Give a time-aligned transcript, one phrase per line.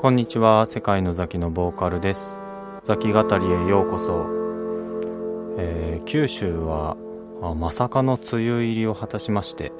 [0.00, 0.66] こんにちは。
[0.66, 2.38] 世界のザキのボーカルです。
[2.84, 4.26] ザキ語りへようこそ、
[5.58, 6.96] えー、九州は
[7.56, 9.72] まさかの梅雨入りを果たしまして、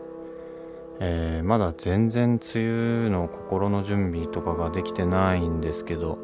[0.99, 6.19] えー、まだ全然梅雨の心の準備とかができてないんですけど、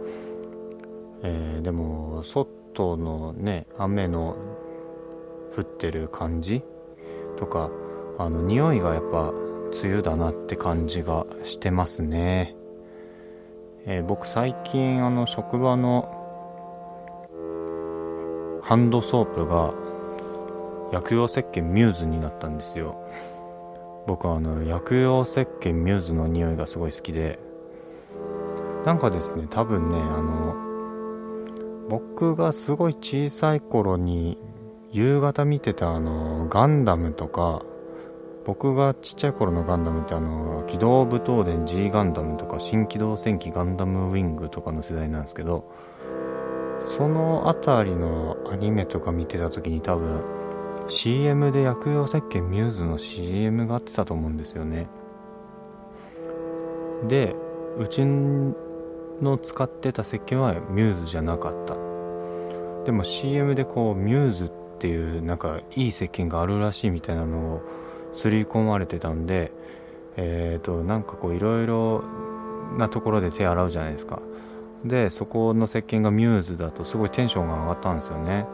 [1.22, 4.36] えー、でも外のね雨の
[5.56, 6.64] 降ってる感じ
[7.36, 7.70] とか
[8.18, 12.56] あの匂いがやっぱ梅雨だなって感じがしてますね。
[13.86, 16.20] えー、僕最近あの職場の
[18.62, 19.74] ハンドソープが
[20.90, 23.06] 薬用石鹸ミューズになったんですよ。
[24.06, 27.38] 僕はあの薬用石鹸ミューズの匂いがすごい好きで。
[28.86, 30.54] なんかですね多分ねあの
[31.88, 34.38] 僕がすごい小さい頃に
[34.92, 37.62] 夕方見てたあのガンダムとか
[38.44, 45.70] 僕がちっちゃい頃のガンダムってあの機動武闘伝 G ガンダムとか新機動戦記ガンダムウィングとかの世代なんですけど
[46.80, 50.22] その辺りのアニメとか見てた時に多分
[50.88, 54.86] CM で薬用石鹸ミューズの CM があってたと思うんですよね。
[57.08, 57.34] で
[57.78, 61.74] うちの使ってた石鹸はミューズじゃなかった。
[62.84, 67.62] でも CM でこうミューズっていうなんかいい石鹸があるらしいみたいなのを
[68.14, 69.52] 刷り込まれてたんで
[70.16, 72.02] えっ、ー、となんかこういろいろ
[72.78, 74.22] なところで手洗うじゃないですか。
[74.84, 78.46] でそこの石鹸がミューズだとすごいテンションが上がったんですよね。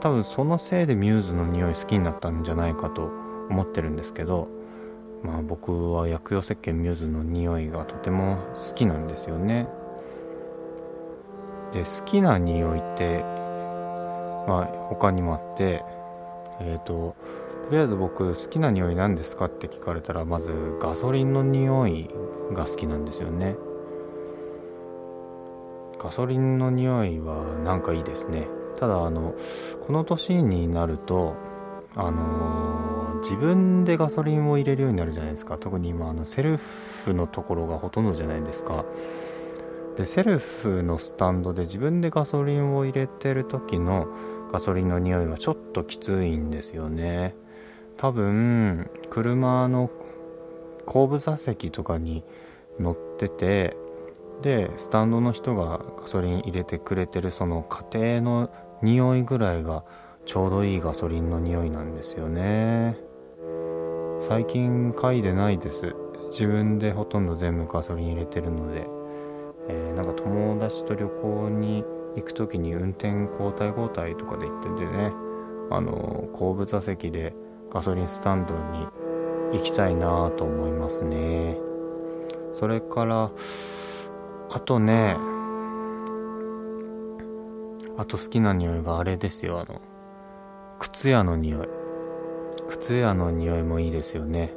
[0.00, 3.10] 多分そのせいでミューズの匂い好きになったんじゃないかと
[3.50, 4.48] 思ってるんですけど
[5.22, 9.68] まあ僕は薬用石鹸ミューズの匂いがとても好きなんですよね。
[11.72, 13.22] で好きな匂いって
[14.48, 15.84] まあ他にもあって
[16.60, 17.14] えっ、ー、と
[17.68, 22.08] とりあえず僕好きな匂い何ですかって聞かれたらまずガソリンの匂い
[22.54, 23.56] が好きなんですよね。
[25.98, 28.48] ガソリンの匂いはなんかいいですね。
[28.78, 29.34] ただあの
[29.86, 31.36] この年になると
[31.94, 35.58] あのー、自分でガソリンを入れるようになるじゃないですか。
[35.58, 38.86] 特に今あのセルフのところがほとんどじゃないですか。
[39.98, 44.06] でセルフのスタンドで自分でガソリンを入れてる時の
[44.50, 47.34] ガソリンの匂いはちょっときついんですよね。
[47.98, 49.90] 多分車の
[50.86, 52.24] 後部座席とかに
[52.80, 53.76] 乗ってて
[54.40, 58.50] でスタンドの人がガソリン入れてくれてるその家庭の
[58.82, 59.84] 匂いぐらいが
[60.24, 62.96] ちょうどいいガソリンの匂いなんですよね。
[64.20, 65.96] 最近嗅いでないです。
[66.30, 68.86] 自分でほとんど全部ガソリン入れてるので、
[69.68, 71.82] えー、なんか友達と旅行に
[72.16, 75.12] 行く時に運転交代交代とかで行っててね
[75.70, 77.34] あの後部座席で
[77.70, 78.86] ガソリンスタンドに
[79.58, 81.58] 行きたいなと思いますね。
[82.54, 83.30] それから
[84.50, 85.16] あとね
[87.96, 89.60] あと好きな匂いがあれですよ。
[89.60, 89.80] あの
[90.78, 91.68] 靴屋の匂い。
[92.68, 94.54] 靴屋の匂いもいいですよね。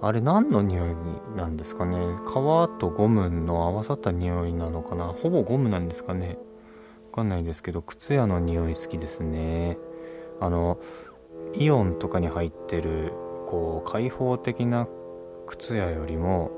[0.00, 0.94] あれ何の匂い
[1.36, 1.98] なんですかね。
[2.26, 5.06] 革とゴムの合わさった匂いなのかな。
[5.06, 6.38] ほぼゴムなんですかね。
[7.10, 9.78] わかんないですけど靴屋の匂い好きですね。
[10.40, 10.78] あの
[11.52, 13.12] イオンとかに入ってる
[13.46, 14.88] こう開放的な
[15.46, 16.50] 靴屋よりも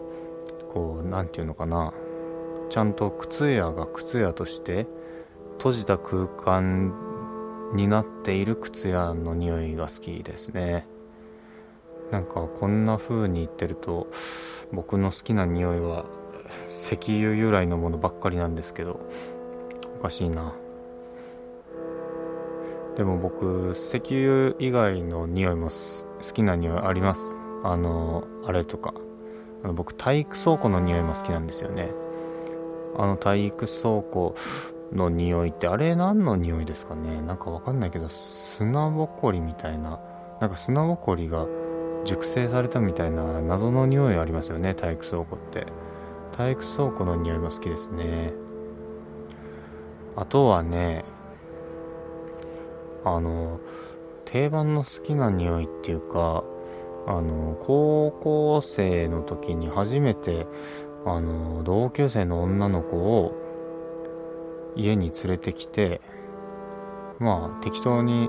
[0.73, 1.93] こう何て言うのかな
[2.71, 4.87] ちゃんと靴屋が靴屋として
[5.59, 6.93] 閉じた空間
[7.75, 10.87] になっている靴屋の匂いが好きですね。
[12.11, 14.07] なんかこんな風に言ってると
[14.73, 16.05] 僕の好きな匂いは
[16.69, 19.01] 石油由来のものばっかりなんですけど
[19.99, 20.55] おかしいな。
[22.97, 27.39] でも僕石油以外の匂いも好きな匂いあります。
[27.63, 28.95] あのあれとか。
[29.63, 31.91] あの僕体育倉庫の匂いも好きなんですよね。
[32.97, 34.35] あの体育倉庫
[34.93, 37.21] の匂いってあれ何の匂いですかね？
[37.21, 40.01] なんかわかんないけど砂ぼこりみたいな。
[40.41, 41.47] なんか砂ぼこりが
[42.05, 45.67] 熟成されたみたいな謎の匂いありますよね体育倉庫って。
[46.37, 48.33] 体育倉庫の匂いも好きですね。
[50.15, 51.05] あとはね
[53.07, 53.61] あの
[54.25, 56.43] 定番の好きな匂いっていうか
[57.07, 60.47] あの高校生の時に初めて
[61.05, 63.33] あの同級生の女の子を
[64.75, 66.01] 家に連れてきて
[67.21, 68.29] まあ適当に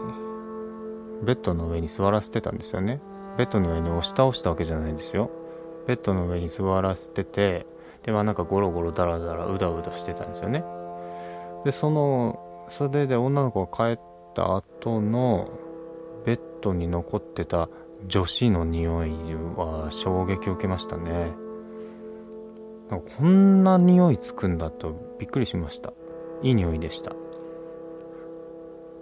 [1.24, 3.01] ベッドの上に座らせてたんですよね。
[3.35, 5.31] ベッドの上に押し倒したわけじゃないですよ。
[5.88, 7.65] ベッドの上に座らせてて
[8.03, 10.63] でまあなんかゴロゴロダラダラうだうだしてたんですよね。
[11.65, 14.06] でそのそれで女の子が帰っ
[14.38, 15.50] た後の
[16.24, 17.69] ベッドに残ってた
[18.06, 19.10] 女子の匂い
[19.56, 21.31] は衝撃を受けましたね。
[22.92, 25.92] なんかこんな匂いつくんだとびっくりしました。
[26.44, 27.16] いい匂いでした。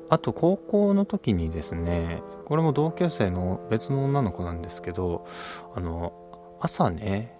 [0.09, 5.25] あと高校の時にですねこれも同級生の別の女の子なんですけど
[5.75, 6.13] あの
[6.61, 7.35] 朝ね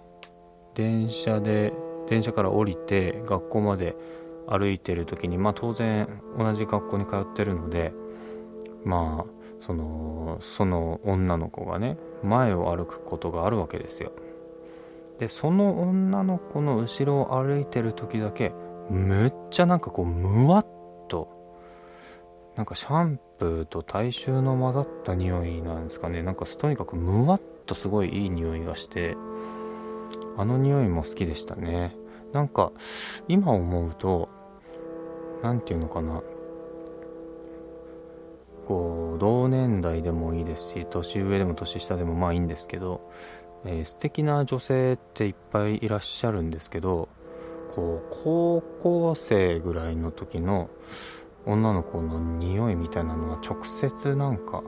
[0.74, 1.72] 電車で
[2.10, 3.96] 電車から降りて学校まで
[4.48, 6.08] 歩いてる時にまあ当然
[6.38, 7.92] 同じ学校に通ってるので
[8.84, 14.12] まあそのその女の子がね前を歩くことがあるわけですよ。
[15.18, 18.52] でその女の子の後ろを歩いてる時だけ
[18.90, 20.66] めっちゃなんかこうむわっ
[21.08, 21.28] と
[22.54, 26.22] なんかシャンプーと体臭の混ざった匂いなんですかね。
[26.22, 29.16] なんかとにかくむわっとすごいいい匂いがして
[30.36, 31.96] あの匂いも好きでしたね。
[32.32, 32.72] なんか
[33.28, 34.28] 今思うと
[35.42, 36.22] 何て言うのかな。
[38.66, 43.08] こう同年代でもいいですし年上でも年下でもまあいいんですけど、
[43.64, 47.08] えー、素敵な女性っていっぱいいらっしゃるんですけど
[47.74, 50.68] こう高校生ぐらいの時の
[51.44, 54.64] 女の子の匂いみたいなのは直接なんか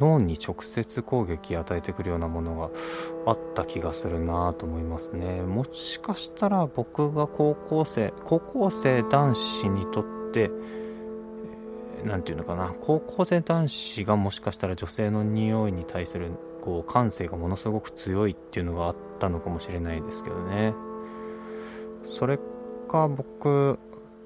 [0.00, 2.70] 脳に直接攻撃与えてくるようなものが
[3.26, 5.42] あった気がするなと思いますね。
[5.42, 10.50] もしかしたら僕が高校生高校生男子にとって
[12.04, 12.74] 何て言うのかな。
[12.80, 16.30] 高校生男子がもしかしたら女性の匂いに対する
[16.62, 20.74] こう感性がものすごく強いっていうのがあったのかもしれないですけどね。
[22.04, 22.38] それ
[22.88, 23.78] か僕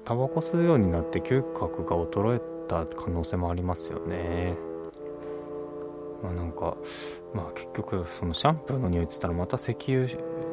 [0.05, 4.55] タバコ吸うようになって嗅覚が衰えた可能性もありますよね。
[6.25, 6.75] まあなんか
[7.33, 10.07] まあ結局そのシャンプーの匂いっつったらまた石油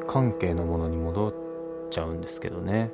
[0.07, 1.33] 関係のものに戻っ
[1.89, 2.91] ちゃうんですけどね。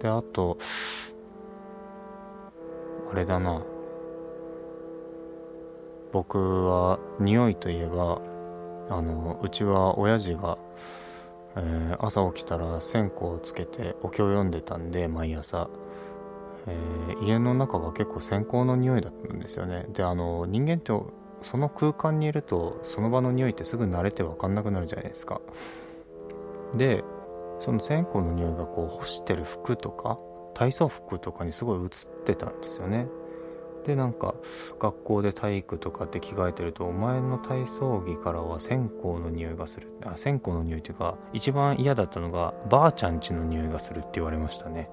[0.00, 0.56] であと
[3.10, 3.62] あれだな。
[6.12, 8.20] 僕は匂いといえば
[8.90, 10.58] あのうちは親父が、
[11.56, 15.70] えー、朝起きたら線香をつけてお経を読んでたんで毎朝、
[16.66, 19.86] えー、家の中が結構線香の匂いだったんですよね。
[19.92, 20.92] であの人間って
[21.40, 25.40] その空間にいるとその場の匂いってすぐ慣れて分かんなくなるじゃないですか。
[26.74, 27.04] で
[27.58, 30.18] その線香の匂いがこう干してる服とか
[30.54, 31.88] 体操服とかにすごい映っ
[32.24, 33.08] てたんですよね。
[33.84, 34.34] でなんか
[34.78, 39.88] 学校で体育とかって着替えてるとお前の体操着からは線香の匂いがする。
[40.04, 44.88] あ線香の匂いっていうか一番嫌だったのがばあちゃんちの匂いがするって言われましたね。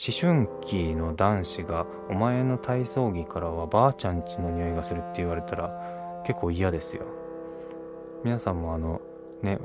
[0.00, 7.02] 思春期の男子がお前の体操着からはばあちゃんちの匂いがするって言われたら結構嫌ですよ。
[8.22, 9.00] 皆さんもあの
[9.42, 9.58] ね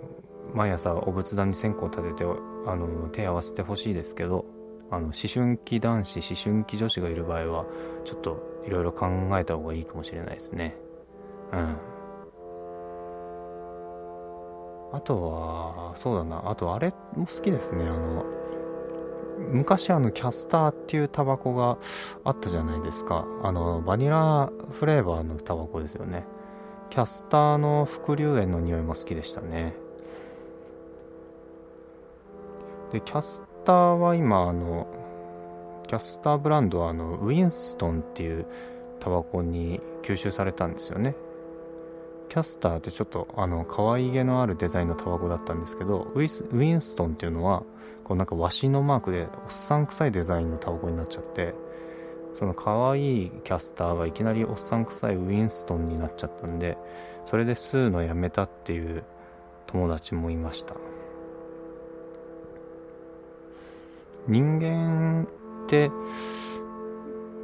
[0.56, 2.26] 毎朝お仏壇に線香立てて
[2.66, 4.46] あの手合わせてほしいですけど
[4.90, 7.66] あの思春期男子思春期女子がいる場合は
[8.04, 9.08] ちょっといろいろ考
[9.38, 10.76] えた方がいいかもしれないですね。
[11.52, 11.78] うん。
[14.94, 16.50] あとはそうだな。
[16.50, 17.86] あとあれも好きですね。
[17.86, 18.26] あの
[19.38, 21.78] 昔あのキャスターっていうタバコが
[22.24, 23.26] あったじゃないですか。
[23.44, 26.26] あのバニラフレーバーのタバコですよね。
[26.90, 29.74] キャスターの副流煙の匂いも好きでしたね。
[32.92, 34.88] でキャスターは今あの
[35.88, 38.46] キャスターブランドはあのウィンストンっていう
[39.00, 41.16] タバコに吸収されたんですよね。
[42.34, 47.62] キャスターってちょっとあの可愛げのあるデザインのタバコだったんですけどウィンストンっていうのは
[48.04, 51.54] こうなんかワシのマークでおっさん臭いデザインのタバコになっちゃって
[52.34, 56.76] その可愛いキャスターがいきなりおっさん臭いウィンストンになっちゃったんで
[57.24, 59.04] それで吸うのやめたっていう
[59.68, 60.74] 友達もいました。
[64.28, 65.28] 人間
[65.66, 65.92] って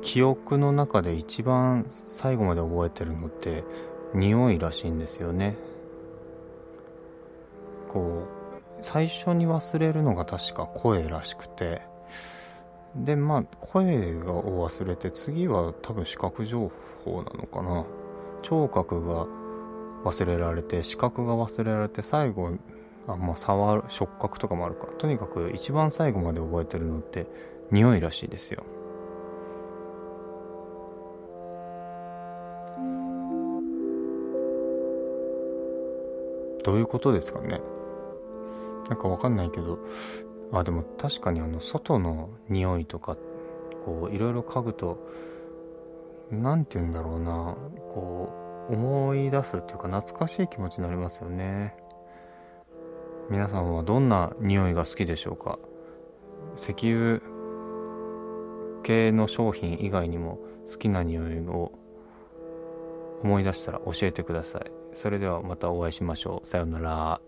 [0.01, 3.63] 記憶の中で一番最後まで覚えてるのって
[4.13, 5.55] 匂いらしいんですよね。
[7.89, 8.29] こう
[8.81, 11.81] 最初に忘れるのが確か声らしくて。
[12.95, 16.71] でまあ声を忘れて次は多分視覚情
[17.05, 17.85] 報なのかな。
[18.41, 19.27] 聴覚が
[20.03, 22.57] 忘れられて視覚が忘れられて最後
[23.07, 24.87] あまあ触る触覚とかもあるか。
[24.97, 27.27] とにかく一番最後まで覚えてるのって
[27.69, 28.63] 匂いらしいですよ。
[36.63, 37.61] どういうことですかね？
[38.89, 39.79] なんかわかんないけど。
[40.51, 43.17] あでも確かにあの外の匂いとか
[43.85, 44.97] こういろいろ嗅ぐと
[46.31, 47.55] 何て言うんだろうな。
[47.93, 48.29] こ
[48.69, 51.75] う思い出すっていうか懐かしい気持ちになりますよね。
[53.29, 55.59] 皆さんはどんな匂いが好きでしょうか？
[56.55, 57.21] 石油
[58.83, 61.71] 系の商品以外にも好きな匂いを
[63.23, 64.78] 思い出したら教えてください。
[64.93, 66.48] それではまたお会いしましょう。
[66.48, 67.22] さようなら。